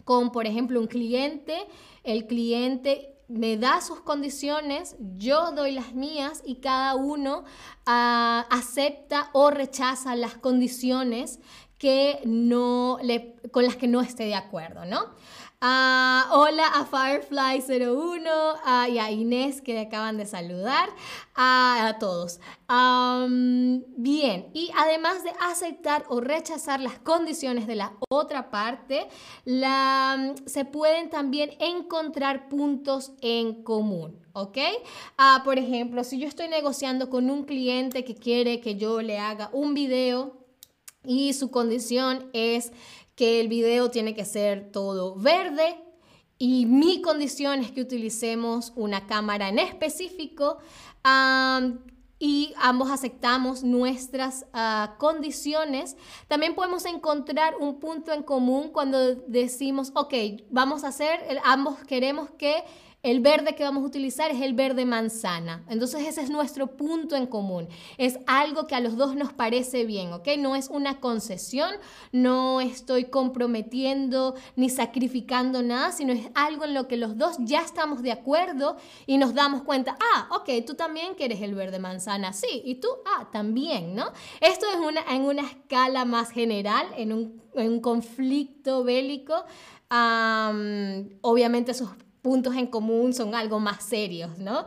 con, 0.04 0.32
por 0.32 0.46
ejemplo, 0.46 0.80
un 0.80 0.88
cliente, 0.88 1.58
el 2.04 2.28
cliente 2.28 3.16
me 3.28 3.58
da 3.58 3.80
sus 3.80 4.02
condiciones, 4.02 4.96
yo 5.18 5.52
doy 5.52 5.72
las 5.72 5.94
mías 5.94 6.42
y 6.44 6.56
cada 6.56 6.96
uno 6.96 7.44
ah, 7.86 8.48
acepta 8.50 9.30
o 9.34 9.52
rechaza 9.52 10.16
las 10.16 10.36
condiciones 10.36 11.40
que 11.80 12.20
no 12.26 13.00
le, 13.02 13.36
con 13.52 13.64
las 13.64 13.78
que 13.78 13.88
no 13.88 14.02
esté 14.02 14.26
de 14.26 14.36
acuerdo, 14.36 14.86
¿no? 14.86 15.08
Ah, 15.62 16.30
hola 16.32 16.68
a 16.68 16.86
Firefly01 16.86 18.92
y 18.92 18.98
a 18.98 19.12
Inés 19.12 19.60
que 19.60 19.78
acaban 19.78 20.16
de 20.16 20.26
saludar, 20.26 20.88
a 21.36 21.98
todos. 22.00 22.40
bien, 23.98 24.52
y 24.54 24.72
además 24.78 25.26
de 25.26 25.32
aceptar 25.42 26.06
o 26.08 26.22
rechazar 26.22 26.80
las 26.80 27.00
condiciones 27.00 27.68
de 27.68 27.76
la 27.76 27.92
otra 28.10 28.52
parte, 28.52 29.10
la, 29.44 30.34
se 30.46 30.64
pueden 30.64 31.10
también 31.10 31.52
encontrar 31.60 32.48
puntos 32.48 33.12
en 33.22 33.64
común. 33.64 34.18
¿ok? 34.32 34.58
Ah, 35.18 35.42
por 35.44 35.58
ejemplo, 35.58 36.06
si 36.06 36.20
yo 36.20 36.28
estoy 36.28 36.48
negociando 36.48 37.10
con 37.10 37.30
un 37.30 37.44
cliente 37.44 38.06
que 38.06 38.16
quiere 38.16 38.62
que 38.62 38.76
yo 38.76 39.02
le 39.02 39.20
haga 39.20 39.50
un 39.52 39.74
video 39.74 40.40
y 41.06 41.34
su 41.34 41.52
condición 41.52 42.30
es 42.34 42.72
que 43.16 43.40
el 43.40 43.48
video 43.48 43.92
tiene 43.92 44.16
que 44.16 44.26
ser 44.26 44.72
todo 44.72 45.16
verde 45.16 45.84
y 46.38 46.66
mi 46.66 47.02
condición 47.02 47.60
es 47.60 47.72
que 47.72 47.82
utilicemos 47.82 48.72
una 48.76 49.08
cámara 49.08 49.50
en 49.50 49.60
específico 49.60 50.58
y 52.18 52.54
ambos 52.58 52.92
aceptamos 52.92 53.64
nuestras 53.64 54.46
ah, 54.54 54.96
condiciones. 54.98 55.96
También 56.28 56.54
podemos 56.54 56.86
encontrar 56.86 57.56
un 57.60 57.80
punto 57.80 58.12
en 58.12 58.24
común 58.24 58.70
cuando 58.70 59.16
decimos, 59.16 59.92
ok, 59.96 60.14
vamos 60.50 60.84
a 60.84 60.90
hacer, 60.90 61.20
ambos 61.44 61.80
queremos 61.80 62.30
que 62.32 62.64
el 63.02 63.22
verde 63.22 63.56
que 63.56 63.64
vamos 63.64 63.84
a 63.84 63.88
utilizar 63.88 64.30
es 64.30 64.42
el 64.42 64.54
verde 64.54 64.86
manzana. 64.86 65.64
Entonces 65.70 66.06
ese 66.06 66.22
es 66.22 66.30
nuestro 66.30 66.76
punto 66.76 67.16
en 67.16 67.28
común. 67.28 67.68
Es 67.98 68.20
algo 68.28 68.68
que 68.68 68.76
a 68.76 68.82
los 68.82 68.98
dos 68.98 69.16
nos 69.16 69.32
parece 69.32 69.86
bien, 69.86 70.12
¿ok? 70.12 70.28
No 70.38 70.56
es 70.56 70.68
una 70.68 71.00
concesión, 71.00 71.72
no 72.12 72.60
estoy 72.60 73.06
comprometiendo 73.06 74.36
ni 74.56 74.70
sacrificando 74.70 75.64
nada, 75.64 75.92
sino 75.94 76.12
es 76.12 76.28
algo 76.36 76.66
en 76.66 76.74
lo 76.74 76.88
que 76.88 76.98
los 76.98 77.18
dos 77.18 77.38
ya 77.40 77.62
estamos 77.62 78.02
de 78.02 78.12
acuerdo 78.12 78.76
y 79.06 79.18
nos 79.18 79.34
damos 79.34 79.64
cuenta, 79.64 79.98
ah, 80.14 80.28
ok, 80.32 80.66
tú 80.66 80.76
también 80.76 81.16
quieres 81.16 81.42
el 81.42 81.56
verde 81.56 81.80
manzana, 81.80 82.34
sí, 82.34 82.62
y 82.66 82.76
tú, 82.76 82.90
ah, 83.18 83.30
también, 83.32 83.96
¿no? 83.96 84.12
Esto 84.42 84.66
es 84.74 84.78
una, 84.78 85.02
en 85.10 85.22
una 85.22 85.44
escala 85.44 86.04
más 86.04 86.32
general, 86.32 86.86
en 86.98 87.14
un, 87.14 87.40
conflicto 87.82 88.84
bélico. 88.84 89.34
obviamente 91.22 91.72
esos 91.72 91.90
puntos 92.22 92.56
en 92.56 92.68
común 92.68 93.14
son 93.14 93.36
algo 93.36 93.60
más 93.60 93.84
serios, 93.84 94.38
¿no? 94.38 94.66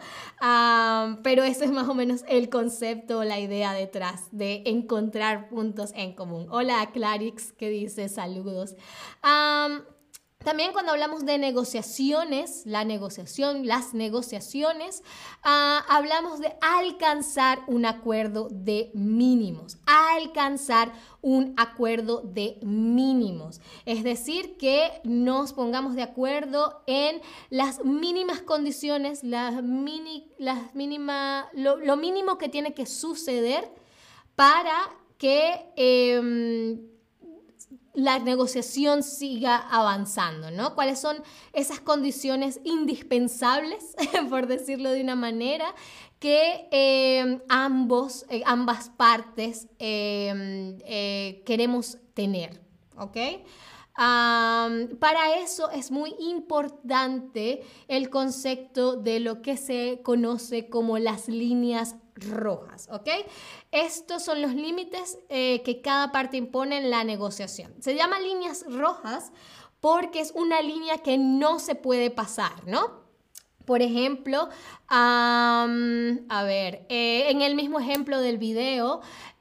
pero 1.22 1.44
ese 1.44 1.64
es 1.64 1.70
más 1.70 1.88
o 1.88 1.94
menos 1.94 2.24
el 2.28 2.48
concepto, 2.48 3.24
la 3.24 3.38
idea 3.38 3.72
detrás 3.72 4.28
de 4.30 4.62
encontrar 4.66 5.48
puntos 5.48 5.92
en 5.94 6.14
común. 6.14 6.46
Hola 6.50 6.90
Clarix 6.92 7.52
que 7.52 7.68
dice 7.68 8.08
saludos. 8.08 8.76
También 10.44 10.72
cuando 10.72 10.92
hablamos 10.92 11.24
de 11.24 11.38
negociaciones, 11.38 12.62
la 12.64 12.84
negociación, 12.84 13.66
las 13.66 13.94
negociaciones, 13.94 15.02
ah, 15.42 15.84
hablamos 15.88 16.40
de 16.40 16.52
alcanzar 16.60 17.62
un 17.66 17.86
acuerdo 17.86 18.48
de 18.50 18.90
mínimos, 18.94 19.78
alcanzar 19.86 20.92
un 21.20 21.54
acuerdo 21.56 22.22
de 22.22 22.58
mínimos. 22.62 23.60
Es 23.86 24.02
decir, 24.02 24.56
que 24.56 25.00
nos 25.04 25.52
pongamos 25.52 25.94
de 25.94 26.02
acuerdo 26.02 26.82
en 26.86 27.20
las 27.50 27.84
mínimas 27.84 28.42
condiciones, 28.42 29.22
las 29.22 29.62
mini, 29.62 30.32
las 30.38 30.58
lo, 31.54 31.96
mínimo 31.96 32.38
que 32.38 32.48
tiene 32.48 32.74
que 32.74 32.86
suceder 32.86 33.70
para 34.34 34.76
que... 35.18 35.66
Em, 35.76 36.91
la 37.94 38.18
negociación 38.18 39.02
siga 39.02 39.56
avanzando, 39.56 40.50
¿no? 40.50 40.74
¿Cuáles 40.74 40.98
son 40.98 41.22
esas 41.52 41.80
condiciones 41.80 42.60
indispensables, 42.64 43.94
por 44.30 44.46
decirlo 44.46 44.90
de 44.90 45.02
una 45.02 45.16
manera, 45.16 45.74
que 46.18 46.68
eh, 46.70 47.40
ambos, 47.48 48.24
eh, 48.30 48.42
ambas 48.46 48.90
partes 48.90 49.68
eh, 49.78 51.42
queremos 51.44 51.98
tener, 52.14 52.60
¿ok? 52.96 53.16
para 53.94 55.36
eso 55.42 55.70
es 55.70 55.90
muy 55.90 56.14
importante 56.18 57.62
el 57.88 58.08
concepto 58.08 58.96
de 58.96 59.20
lo 59.20 59.42
que 59.42 59.58
se 59.58 60.00
conoce 60.02 60.70
como 60.70 60.96
las 60.96 61.28
líneas 61.28 61.96
rojas, 62.14 62.88
¿ok? 62.90 63.08
Estos 63.70 64.24
son 64.24 64.42
los 64.42 64.54
límites 64.54 65.18
eh, 65.28 65.62
que 65.62 65.80
cada 65.80 66.12
parte 66.12 66.36
impone 66.36 66.78
en 66.78 66.90
la 66.90 67.04
negociación. 67.04 67.74
Se 67.80 67.94
llama 67.94 68.20
líneas 68.20 68.64
rojas 68.68 69.32
porque 69.80 70.20
es 70.20 70.32
una 70.32 70.60
línea 70.62 70.98
que 70.98 71.18
no 71.18 71.58
se 71.58 71.74
puede 71.74 72.10
pasar, 72.10 72.66
¿no? 72.66 73.02
Por 73.64 73.80
ejemplo, 73.80 74.48
a 74.88 75.66
ver, 76.44 76.84
eh, 76.88 77.30
en 77.30 77.42
el 77.42 77.54
mismo 77.54 77.78
ejemplo 77.78 78.20
del 78.20 78.38
video, 78.38 79.00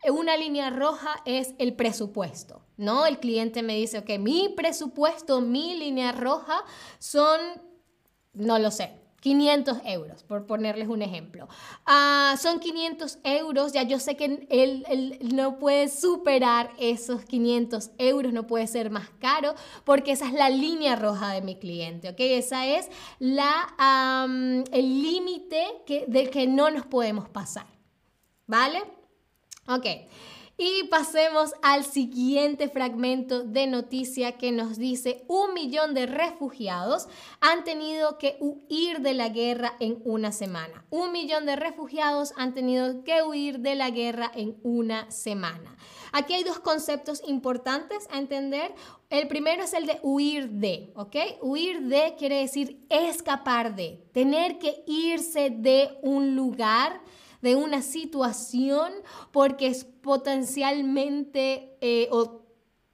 una 0.10 0.38
línea 0.38 0.70
roja 0.70 1.22
es 1.26 1.54
el 1.58 1.74
presupuesto, 1.74 2.62
¿no? 2.78 3.06
El 3.06 3.20
cliente 3.20 3.64
me 3.64 3.76
dice, 3.76 4.00
ok, 4.00 4.20
mi 4.20 4.50
presupuesto, 4.50 5.42
mi 5.42 5.76
línea 5.76 6.12
roja 6.12 6.64
son, 7.00 7.40
no 8.34 8.60
lo 8.60 8.70
sé, 8.72 9.01
500 9.22 9.78
euros, 9.86 10.24
por 10.24 10.46
ponerles 10.46 10.88
un 10.88 11.02
ejemplo. 11.02 11.48
Ah, 11.86 12.36
son 12.42 12.60
500 12.60 13.20
euros, 13.24 13.72
ya 13.72 13.84
yo 13.84 14.00
sé 14.00 14.18
que 14.18 14.48
él, 14.50 15.20
no 15.34 15.60
puede 15.60 15.88
superar 15.88 16.72
esos 16.80 17.24
500 17.26 17.92
euros, 18.00 18.34
no 18.34 18.48
puede 18.48 18.68
ser 18.68 18.90
más 18.90 19.10
caro, 19.20 19.54
porque 19.86 20.12
esa 20.12 20.28
es 20.28 20.34
la 20.34 20.50
línea 20.50 20.96
roja 20.96 21.32
de 21.34 21.42
mi 21.42 21.56
cliente, 21.56 22.10
¿ok? 22.10 22.20
Esa 22.20 22.66
es 22.66 22.90
la, 23.20 24.28
el 24.72 25.02
límite 25.04 25.66
del 26.08 26.30
que 26.32 26.48
no 26.48 26.72
nos 26.72 26.88
podemos 26.88 27.30
pasar, 27.30 27.68
¿vale? 28.48 28.84
Ok. 29.68 29.86
Y 30.64 30.84
pasemos 30.90 31.56
al 31.64 31.84
siguiente 31.84 32.70
fragmento 32.70 33.42
de 33.42 33.66
noticia 33.66 34.34
que 34.34 34.52
nos 34.52 34.78
dice 34.78 35.24
un 35.28 35.56
millón 35.56 35.96
de 35.96 36.06
refugiados 36.06 37.08
han 37.40 37.64
tenido 37.64 38.20
que 38.20 38.38
huir 38.40 39.00
de 39.00 39.16
la 39.16 39.30
guerra 39.30 39.74
en 39.80 40.00
una 40.06 40.32
semana. 40.32 40.86
Un 40.92 41.14
millón 41.14 41.48
de 41.48 41.56
refugiados 41.56 42.32
han 42.38 42.54
tenido 42.54 43.04
que 43.04 43.24
huir 43.24 43.62
de 43.62 43.74
la 43.74 43.90
guerra 43.90 44.32
en 44.36 44.56
una 44.62 45.10
semana. 45.10 45.76
Aquí 46.12 46.36
hay 46.36 46.44
dos 46.44 46.60
conceptos 46.60 47.24
importantes 47.26 48.08
a 48.12 48.20
entender. 48.20 48.72
El 49.10 49.28
primero 49.28 49.64
es 49.64 49.74
el 49.74 49.88
de 49.88 50.00
huir 50.04 50.48
de, 50.48 50.94
¿ok? 50.96 51.16
Huir 51.42 51.82
de 51.88 52.14
quiere 52.20 52.36
decir 52.36 52.86
escapar 52.92 53.76
de, 53.76 54.04
tener 54.14 54.60
que 54.60 54.84
irse 54.86 55.50
de 55.50 55.98
un 56.04 56.36
lugar 56.36 57.02
de 57.42 57.56
una 57.56 57.82
situación 57.82 58.92
porque 59.32 59.68
es 59.68 59.86
potencialmente 59.86 61.78
eh, 61.82 62.08
o 62.12 62.42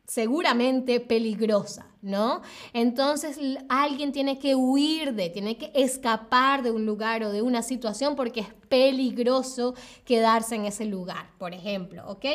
seguramente 0.07 1.01
peligrosa, 1.01 1.85
¿no? 2.01 2.41
Entonces 2.71 3.37
alguien 3.67 4.13
tiene 4.13 4.39
que 4.39 4.55
huir 4.55 5.13
de, 5.13 5.29
tiene 5.29 5.57
que 5.57 5.69
escapar 5.75 6.63
de 6.63 6.71
un 6.71 6.85
lugar 6.85 7.23
o 7.23 7.31
de 7.31 7.41
una 7.41 7.61
situación 7.61 8.15
porque 8.15 8.39
es 8.39 8.53
peligroso 8.69 9.75
quedarse 10.05 10.55
en 10.55 10.65
ese 10.65 10.85
lugar, 10.85 11.31
por 11.37 11.53
ejemplo, 11.53 12.09
¿ok? 12.09 12.25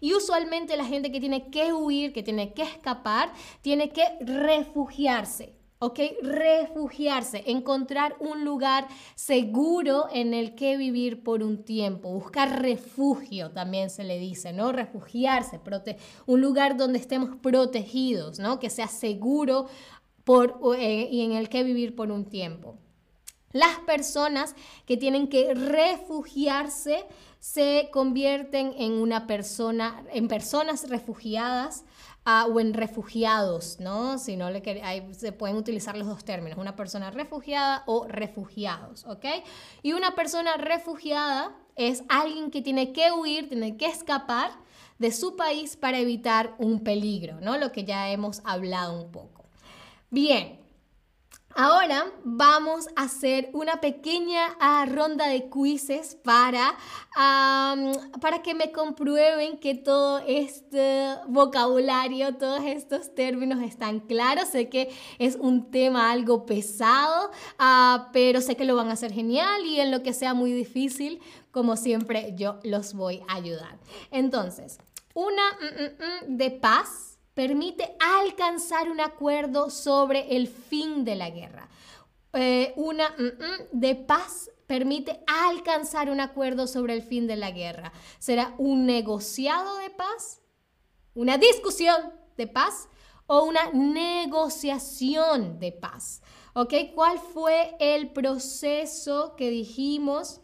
Y 0.00 0.12
usualmente 0.12 0.76
la 0.76 0.84
gente 0.84 1.10
que 1.10 1.20
tiene 1.20 1.48
que 1.50 1.72
huir, 1.72 2.12
que 2.12 2.22
tiene 2.22 2.52
que 2.52 2.62
escapar, 2.62 3.32
tiene 3.62 3.88
que 3.90 4.04
refugiarse. 4.20 5.61
¿Ok? 5.82 5.98
Refugiarse, 6.22 7.42
encontrar 7.46 8.14
un 8.20 8.44
lugar 8.44 8.86
seguro 9.16 10.06
en 10.12 10.32
el 10.32 10.54
que 10.54 10.76
vivir 10.76 11.24
por 11.24 11.42
un 11.42 11.64
tiempo, 11.64 12.08
buscar 12.12 12.62
refugio 12.62 13.50
también 13.50 13.90
se 13.90 14.04
le 14.04 14.20
dice, 14.20 14.52
¿no? 14.52 14.70
Refugiarse, 14.70 15.60
un 16.26 16.40
lugar 16.40 16.76
donde 16.76 17.00
estemos 17.00 17.36
protegidos, 17.42 18.38
¿no? 18.38 18.60
Que 18.60 18.70
sea 18.70 18.86
seguro 18.86 19.66
eh, 20.78 21.08
y 21.10 21.22
en 21.22 21.32
el 21.32 21.48
que 21.48 21.64
vivir 21.64 21.96
por 21.96 22.12
un 22.12 22.26
tiempo. 22.26 22.78
Las 23.50 23.80
personas 23.80 24.54
que 24.86 24.96
tienen 24.96 25.26
que 25.26 25.52
refugiarse 25.52 27.04
se 27.40 27.88
convierten 27.92 28.72
en 28.78 28.92
una 28.92 29.26
persona, 29.26 30.04
en 30.12 30.28
personas 30.28 30.88
refugiadas 30.88 31.84
o 32.24 32.60
en 32.60 32.72
refugiados, 32.74 33.80
¿no? 33.80 34.18
Si 34.18 34.36
no 34.36 34.50
le 34.50 34.62
se 35.12 35.32
pueden 35.32 35.56
utilizar 35.56 35.96
los 35.96 36.06
dos 36.06 36.24
términos, 36.24 36.58
una 36.58 36.76
persona 36.76 37.10
refugiada 37.10 37.82
o 37.86 38.06
refugiados, 38.06 39.04
¿ok? 39.06 39.24
Y 39.82 39.92
una 39.92 40.14
persona 40.14 40.56
refugiada 40.56 41.52
es 41.74 42.04
alguien 42.08 42.50
que 42.50 42.62
tiene 42.62 42.92
que 42.92 43.10
huir, 43.12 43.48
tiene 43.48 43.76
que 43.76 43.86
escapar 43.86 44.50
de 44.98 45.10
su 45.10 45.34
país 45.36 45.76
para 45.76 45.98
evitar 45.98 46.54
un 46.58 46.80
peligro, 46.84 47.40
¿no? 47.40 47.56
Lo 47.58 47.72
que 47.72 47.84
ya 47.84 48.10
hemos 48.10 48.40
hablado 48.44 49.02
un 49.02 49.10
poco. 49.10 49.44
Bien, 50.10 50.61
Ahora 51.54 52.10
vamos 52.24 52.88
a 52.96 53.02
hacer 53.02 53.50
una 53.52 53.80
pequeña 53.80 54.56
ah, 54.58 54.86
ronda 54.88 55.26
de 55.26 55.50
quizzes 55.50 56.14
para, 56.14 56.76
para 58.20 58.42
que 58.42 58.54
me 58.54 58.72
comprueben 58.72 59.58
que 59.58 59.74
todo 59.74 60.20
este 60.26 61.14
vocabulario, 61.28 62.36
todos 62.36 62.62
estos 62.64 63.14
términos 63.14 63.62
están 63.62 64.00
claros. 64.00 64.48
Sé 64.48 64.68
que 64.68 64.90
es 65.18 65.36
un 65.36 65.70
tema 65.70 66.10
algo 66.10 66.46
pesado, 66.46 67.30
ah, 67.58 68.08
pero 68.12 68.40
sé 68.40 68.56
que 68.56 68.64
lo 68.64 68.76
van 68.76 68.88
a 68.88 68.94
hacer 68.94 69.12
genial 69.12 69.66
y 69.66 69.80
en 69.80 69.90
lo 69.90 70.02
que 70.02 70.14
sea 70.14 70.32
muy 70.34 70.52
difícil, 70.52 71.20
como 71.50 71.76
siempre, 71.76 72.32
yo 72.34 72.60
los 72.62 72.94
voy 72.94 73.22
a 73.28 73.34
ayudar. 73.34 73.78
Entonces, 74.10 74.78
una 75.14 75.42
mm, 75.60 75.82
mm, 75.82 76.32
mm, 76.32 76.36
de 76.38 76.50
paz 76.50 77.11
permite 77.34 77.96
alcanzar 78.00 78.90
un 78.90 79.00
acuerdo 79.00 79.70
sobre 79.70 80.36
el 80.36 80.48
fin 80.48 81.04
de 81.04 81.14
la 81.14 81.30
guerra. 81.30 81.68
Eh, 82.34 82.72
una 82.76 83.10
mm, 83.10 83.22
mm, 83.22 83.68
de 83.72 83.94
paz 83.94 84.50
permite 84.66 85.22
alcanzar 85.26 86.10
un 86.10 86.20
acuerdo 86.20 86.66
sobre 86.66 86.94
el 86.94 87.02
fin 87.02 87.26
de 87.26 87.36
la 87.36 87.50
guerra. 87.50 87.92
¿Será 88.18 88.54
un 88.58 88.86
negociado 88.86 89.76
de 89.78 89.90
paz? 89.90 90.40
¿Una 91.14 91.36
discusión 91.36 92.12
de 92.36 92.46
paz? 92.46 92.88
¿O 93.26 93.44
una 93.44 93.70
negociación 93.72 95.58
de 95.58 95.72
paz? 95.72 96.22
¿Ok? 96.54 96.74
¿Cuál 96.94 97.18
fue 97.18 97.76
el 97.80 98.12
proceso 98.12 99.36
que 99.36 99.50
dijimos 99.50 100.40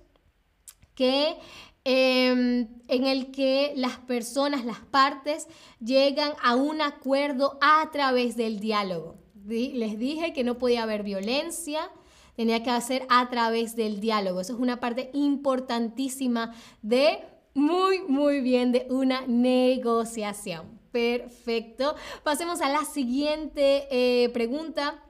que 0.95 1.39
Em, 1.85 2.69
en 2.89 3.07
el 3.07 3.31
que 3.31 3.73
las 3.77 3.99
personas, 3.99 4.65
las 4.65 4.81
partes, 4.81 5.49
llegan 5.81 6.33
a 6.43 6.55
un 6.55 6.83
acuerdo 6.83 7.59
a 7.61 7.91
través 7.93 8.37
del 8.37 8.61
diálogo. 8.61 9.17
Les 9.47 9.99
dije 9.99 10.35
que 10.35 10.45
no 10.45 10.59
podía 10.59 10.83
haber 10.83 11.03
violencia, 11.03 11.91
tenía 12.37 12.63
que 12.63 12.71
hacer 12.71 13.07
a 13.09 13.31
través 13.31 13.75
del 13.75 14.01
diálogo. 14.01 14.41
Eso 14.41 14.53
es 14.53 14.59
una 14.59 14.81
parte 14.81 15.11
importantísima 15.15 16.55
de 16.83 17.21
muy, 17.55 18.01
muy 18.07 18.41
bien 18.41 18.71
de 18.71 18.87
una 18.91 19.27
negociación. 19.27 20.79
Perfecto. 20.93 21.95
Pasemos 22.23 22.61
a 22.61 22.69
la 22.69 22.85
siguiente 22.85 23.89
eh, 23.91 24.29
pregunta. 24.31 25.03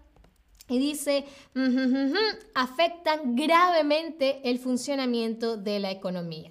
Y 0.69 0.79
dice, 0.79 1.25
afectan 2.55 3.35
gravemente 3.35 4.41
el 4.45 4.59
funcionamiento 4.59 5.57
de 5.57 5.81
la 5.81 5.91
economía. 5.91 6.51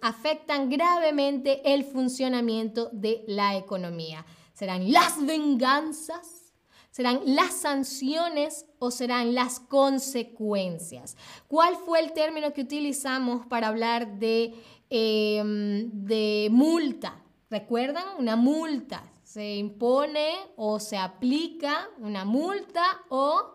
afectan 0.00 0.70
gravemente 0.70 1.74
el 1.74 1.84
funcionamiento 1.84 2.88
de 2.92 3.24
la 3.26 3.56
economía. 3.56 4.24
¿Serán 4.54 4.90
las 4.90 5.24
venganzas? 5.24 6.54
¿Serán 6.90 7.20
las 7.24 7.54
sanciones 7.54 8.66
o 8.78 8.90
serán 8.90 9.34
las 9.34 9.60
consecuencias? 9.60 11.16
¿Cuál 11.48 11.76
fue 11.76 12.00
el 12.00 12.12
término 12.12 12.52
que 12.52 12.60
utilizamos 12.60 13.46
para 13.46 13.68
hablar 13.68 14.18
de, 14.18 14.54
em, 14.90 15.90
de 15.90 16.48
multa? 16.50 17.22
¿Recuerdan? 17.48 18.04
Una 18.18 18.36
multa 18.36 19.11
se 19.32 19.54
impone 19.56 20.34
o 20.56 20.78
se 20.78 20.98
aplica 20.98 21.88
una 21.98 22.26
multa 22.26 22.84
o 23.08 23.54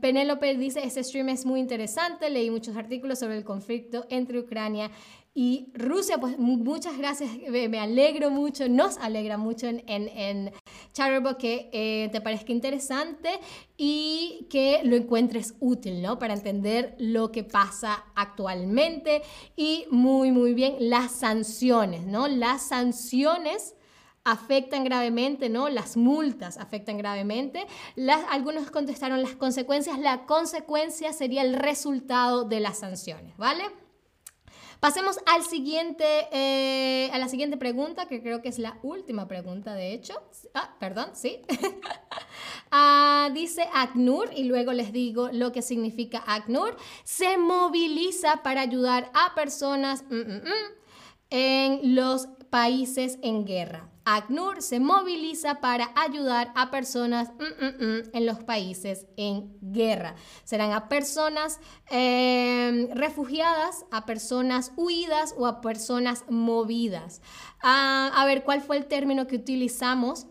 Penélope 0.00 0.56
dice, 0.56 0.84
este 0.84 1.02
stream 1.02 1.28
es 1.28 1.44
muy 1.44 1.58
interesante, 1.58 2.30
leí 2.30 2.50
muchos 2.50 2.76
artículos 2.76 3.18
sobre 3.18 3.36
el 3.36 3.44
conflicto 3.44 4.06
entre 4.10 4.38
Ucrania 4.38 4.90
y 5.34 5.72
Rusia, 5.74 6.18
pues 6.18 6.38
muchas 6.38 6.96
gracias, 6.96 7.30
me 7.50 7.80
alegro 7.80 8.30
mucho, 8.30 8.68
nos 8.68 8.96
alegra 8.98 9.38
mucho 9.38 9.66
en 9.66 10.52
Chatterbox 10.92 11.36
que 11.36 11.70
eh, 11.72 12.08
te 12.12 12.20
parezca 12.20 12.52
interesante 12.52 13.40
y 13.76 14.46
que 14.50 14.80
lo 14.84 14.96
encuentres 14.96 15.54
útil, 15.60 16.02
¿no? 16.02 16.18
Para 16.18 16.34
entender 16.34 16.94
lo 16.98 17.32
que 17.32 17.44
pasa 17.44 18.04
actualmente 18.14 19.22
y 19.56 19.86
muy, 19.90 20.32
muy 20.32 20.54
bien 20.54 20.76
las 20.78 21.12
sanciones, 21.12 22.04
¿no? 22.06 22.28
Las 22.28 22.68
sanciones 22.68 23.74
afectan 24.24 24.84
gravemente, 24.84 25.48
¿no? 25.48 25.68
Las 25.68 25.96
multas 25.96 26.58
afectan 26.58 26.98
gravemente. 26.98 27.66
Algunos 28.30 28.70
contestaron 28.70 29.22
las 29.22 29.34
consecuencias. 29.34 29.98
La 29.98 30.26
consecuencia 30.26 31.12
sería 31.12 31.42
el 31.42 31.54
resultado 31.54 32.44
de 32.44 32.60
las 32.60 32.78
sanciones, 32.78 33.36
¿vale? 33.36 33.64
Pasemos 34.82 35.18
eh, 36.32 37.08
a 37.12 37.18
la 37.18 37.28
siguiente 37.28 37.56
pregunta, 37.56 38.08
que 38.08 38.20
creo 38.20 38.42
que 38.42 38.48
es 38.48 38.58
la 38.58 38.80
última 38.82 39.28
pregunta, 39.28 39.74
de 39.74 39.92
hecho. 39.92 40.20
Ah, 40.54 40.74
perdón, 40.80 41.10
sí. 41.14 41.40
Ah, 42.74 43.30
dice 43.32 43.68
ACNUR, 43.74 44.30
y 44.34 44.44
luego 44.44 44.72
les 44.72 44.92
digo 44.92 45.28
lo 45.30 45.52
que 45.52 45.62
significa 45.62 46.24
ACNUR. 46.26 46.76
Se 47.04 47.36
moviliza 47.36 48.42
para 48.42 48.62
ayudar 48.62 49.12
a 49.14 49.34
personas 49.34 50.04
mm, 50.10 50.14
mm, 50.14 50.42
mm, 50.42 50.74
en 51.30 51.94
los 51.94 52.28
países 52.50 53.18
en 53.22 53.44
guerra. 53.44 53.91
ACNUR 54.04 54.62
se 54.62 54.80
moviliza 54.80 55.60
para 55.60 55.90
ayudar 55.94 56.52
a 56.56 56.70
personas 56.70 57.30
mm, 57.38 57.64
mm, 57.64 57.84
mm, 57.84 58.02
en 58.12 58.26
los 58.26 58.42
países 58.42 59.06
en 59.16 59.56
guerra. 59.60 60.14
Serán 60.44 60.72
a 60.72 60.88
personas 60.88 61.60
em, 61.90 62.88
refugiadas, 62.94 63.84
a 63.90 64.04
personas 64.06 64.72
huidas 64.76 65.34
o 65.38 65.46
a 65.46 65.60
personas 65.60 66.24
movidas. 66.28 67.22
Ah, 67.62 68.10
a 68.14 68.24
ver, 68.24 68.42
¿cuál 68.42 68.60
fue 68.60 68.76
el 68.76 68.86
término 68.86 69.26
que 69.26 69.36
utilizamos 69.36 70.26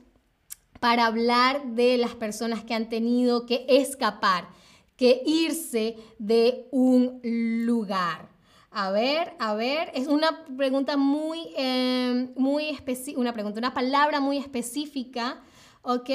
para 0.79 1.05
hablar 1.05 1.63
de 1.75 1.97
las 1.97 2.15
personas 2.15 2.63
que 2.63 2.73
han 2.73 2.89
tenido 2.89 3.45
que 3.45 3.65
escapar, 3.69 4.49
que 4.97 5.21
irse 5.25 5.95
de 6.19 6.67
un 6.71 7.21
lugar? 7.65 8.31
A 8.73 8.89
ver, 8.89 9.33
a 9.37 9.53
ver, 9.53 9.91
es 9.93 10.07
una 10.07 10.45
pregunta 10.55 10.95
muy, 10.95 11.49
eh, 11.57 12.29
muy 12.37 12.69
específica, 12.69 13.19
una 13.19 13.33
pregunta, 13.33 13.59
una 13.59 13.73
palabra 13.73 14.21
muy 14.21 14.37
específica, 14.37 15.41
¿ok? 15.81 16.09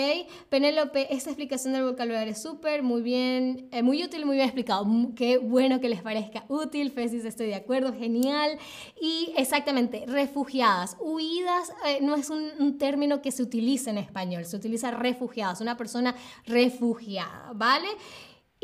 Penélope, 0.48 1.14
esta 1.14 1.28
explicación 1.28 1.74
del 1.74 1.84
vocabulario 1.84 2.32
es 2.32 2.40
súper, 2.40 2.82
muy 2.82 3.02
bien, 3.02 3.68
eh, 3.72 3.82
muy 3.82 4.02
útil, 4.02 4.24
muy 4.24 4.36
bien 4.36 4.46
explicado. 4.46 4.86
Qué 5.14 5.36
bueno 5.36 5.82
que 5.82 5.90
les 5.90 6.00
parezca 6.00 6.46
útil, 6.48 6.90
Fesis, 6.92 7.26
estoy 7.26 7.48
de 7.48 7.56
acuerdo, 7.56 7.92
genial. 7.92 8.58
Y 8.98 9.34
exactamente, 9.36 10.04
refugiadas, 10.06 10.96
huidas 10.98 11.74
eh, 11.84 11.98
no 12.00 12.14
es 12.14 12.30
un, 12.30 12.52
un, 12.58 12.78
término 12.78 13.20
que 13.20 13.32
se 13.32 13.42
utiliza 13.42 13.90
en 13.90 13.98
español, 13.98 14.46
se 14.46 14.56
utiliza 14.56 14.90
refugiadas, 14.92 15.60
una 15.60 15.76
persona 15.76 16.14
refugiada, 16.46 17.52
¿vale? 17.54 17.88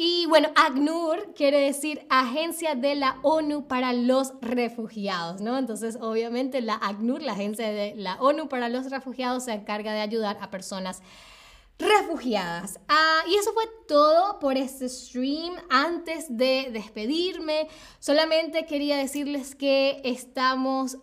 Y 0.04 0.26
bueno, 0.26 0.48
ACNUR 0.56 1.32
quiere 1.32 1.60
decir 1.60 2.04
Agencia 2.10 2.74
de 2.74 2.96
la 2.96 3.20
ONU 3.22 3.68
para 3.68 3.92
los 3.92 4.32
Refugiados, 4.40 5.40
¿no? 5.40 5.56
Entonces, 5.56 5.96
obviamente, 6.00 6.60
la 6.60 6.74
ACNUR, 6.74 7.22
la 7.22 7.34
Agencia 7.34 7.70
de 7.70 7.94
la 7.94 8.16
ONU 8.16 8.48
para 8.48 8.68
los 8.68 8.90
Refugiados, 8.90 9.44
se 9.44 9.52
encarga 9.52 9.92
de 9.92 10.00
ayudar 10.00 10.38
a 10.40 10.50
personas 10.50 11.02
refugiadas. 11.78 12.80
Ah, 12.88 13.20
y 13.28 13.36
eso 13.36 13.52
fue 13.52 13.62
todo 13.86 14.40
por 14.40 14.56
este 14.56 14.88
stream. 14.88 15.54
Antes 15.70 16.36
de 16.36 16.70
despedirme, 16.72 17.68
solamente 18.00 18.66
quería 18.66 18.96
decirles 18.96 19.54
que 19.54 20.00
estamos, 20.02 20.96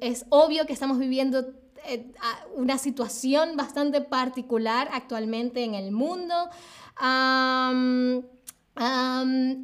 es 0.00 0.24
obvio 0.30 0.64
que 0.64 0.72
estamos 0.72 0.98
viviendo 0.98 1.52
eh, 1.84 2.10
una 2.54 2.78
situación 2.78 3.58
bastante 3.58 4.00
particular 4.00 4.88
actualmente 4.90 5.64
en 5.64 5.74
el 5.74 5.92
mundo 5.92 6.48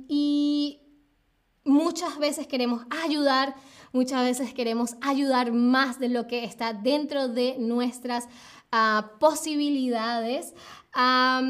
y 0.09 0.81
muchas 1.65 2.19
veces 2.19 2.47
queremos 2.47 2.83
ayudar, 2.91 3.55
muchas 3.93 4.23
veces 4.23 4.55
queremos 4.55 4.97
ayudar 5.01 5.53
más 5.53 5.99
de 5.99 6.09
lo 6.09 6.27
que 6.27 6.45
está 6.45 6.73
dentro 6.73 7.29
de 7.29 7.57
nuestras 7.59 8.29
ah, 8.71 9.13
posibilidades. 9.19 10.55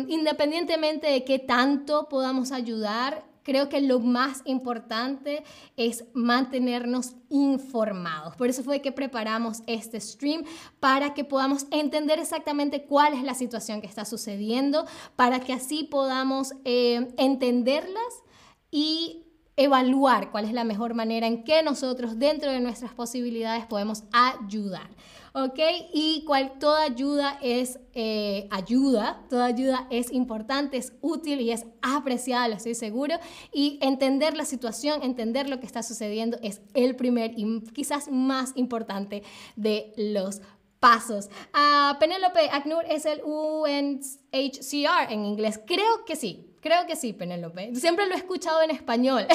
independientemente 0.09 1.09
de 1.09 1.25
qué 1.25 1.39
tanto 1.39 2.09
podamos 2.09 2.53
ayudar, 2.53 3.25
creo 3.43 3.69
que 3.69 3.81
lo 3.81 4.01
más 4.01 4.43
importante 4.45 5.45
es 5.77 6.05
mantenernos 6.15 7.15
informados. 7.29 8.37
Por 8.37 8.49
eso 8.49 8.63
fue 8.63 8.81
que 8.81 8.93
preparamos 8.93 9.63
este 9.67 10.01
stream 10.01 10.45
para 10.81 11.15
que 11.15 11.25
podamos 11.25 11.67
entender 11.71 12.19
exactamente 12.19 12.85
cuál 12.85 13.15
es 13.15 13.23
la 13.23 13.35
situación 13.35 13.81
que 13.81 13.87
está 13.87 14.05
sucediendo, 14.05 14.87
para 15.17 15.41
que 15.41 15.53
así 15.53 15.85
podamos 15.85 16.55
eh, 16.65 17.09
entenderlas 17.17 18.23
y 18.71 19.27
evaluar 19.57 20.31
cuál 20.31 20.47
es 20.47 20.53
la 20.53 20.65
mejor 20.65 20.95
manera 20.95 21.27
en 21.27 21.45
que 21.45 21.63
nosotros 21.63 22.19
dentro 22.19 22.51
de 22.51 22.61
nuestras 22.61 22.95
posibilidades 22.95 23.67
podemos 23.67 24.05
ayudar. 24.13 24.89
¿Ok? 25.35 25.59
Y 25.93 26.25
cual, 26.25 26.59
toda 26.59 26.83
ayuda 26.83 27.39
es 27.41 27.79
eh, 27.95 28.49
ayuda, 28.51 29.25
toda 29.29 29.47
ayuda 29.47 29.87
es 29.91 30.13
importante, 30.13 30.77
es 30.77 30.93
útil 31.01 31.41
y 31.41 31.51
es 31.51 31.67
apreciada, 31.81 32.49
lo 32.49 32.57
estoy 32.57 32.75
seguro. 32.75 33.17
Y 33.53 33.79
entender 33.83 34.37
la 34.37 34.45
situación, 34.45 35.03
entender 35.03 35.49
lo 35.49 35.61
que 35.61 35.67
está 35.67 35.83
sucediendo 35.83 36.39
es 36.43 36.61
el 36.75 36.97
primer 36.97 37.33
y 37.37 37.61
quizás 37.73 38.11
más 38.11 38.53
importante 38.57 39.23
de 39.57 39.93
los 39.97 40.41
pasos. 40.81 41.31
Uh, 41.55 41.97
Penélope, 41.99 42.51
ACNUR 42.51 42.85
es 42.89 43.07
el 43.07 43.23
UNHCR 43.25 45.11
en 45.13 45.25
inglés. 45.25 45.61
Creo 45.65 46.05
que 46.05 46.17
sí, 46.17 46.52
Creo 46.63 46.87
que 46.87 46.95
sí, 46.95 47.13
Penélope. 47.13 47.75
Siempre 47.75 48.07
lo 48.07 48.15
he 48.15 48.19
escuchado 48.19 48.63
en 48.63 48.71
español, 48.71 49.27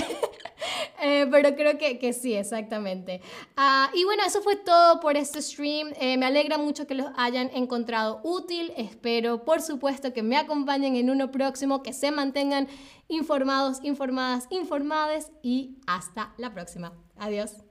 eh, 1.01 1.27
pero 1.29 1.55
creo 1.55 1.77
que, 1.77 1.99
que 1.99 2.13
sí, 2.13 2.33
exactamente. 2.33 3.19
Uh, 3.57 3.93
y 3.93 4.05
bueno, 4.05 4.23
eso 4.25 4.41
fue 4.41 4.55
todo 4.55 5.01
por 5.01 5.17
este 5.17 5.41
stream. 5.41 5.91
Eh, 5.99 6.15
me 6.15 6.25
alegra 6.25 6.57
mucho 6.57 6.87
que 6.87 6.95
los 6.95 7.07
hayan 7.17 7.51
encontrado 7.53 8.21
útil. 8.23 8.71
Espero, 8.77 9.43
por 9.43 9.61
supuesto, 9.61 10.13
que 10.13 10.23
me 10.23 10.37
acompañen 10.37 10.95
en 10.95 11.09
uno 11.09 11.29
próximo, 11.29 11.83
que 11.83 11.91
se 11.91 12.11
mantengan 12.11 12.69
informados, 13.09 13.83
informadas, 13.83 14.47
informadas 14.49 15.29
y 15.43 15.79
hasta 15.85 16.33
la 16.37 16.53
próxima. 16.53 16.93
Adiós. 17.17 17.66